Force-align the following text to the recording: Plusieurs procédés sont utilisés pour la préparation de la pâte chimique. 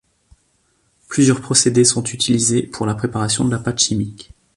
Plusieurs 1.09 1.41
procédés 1.41 1.83
sont 1.83 2.03
utilisés 2.05 2.63
pour 2.63 2.87
la 2.87 2.95
préparation 2.95 3.45
de 3.45 3.51
la 3.51 3.59
pâte 3.59 3.77
chimique. 3.81 4.31